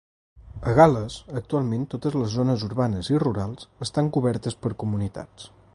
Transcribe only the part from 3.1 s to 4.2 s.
i rurals estan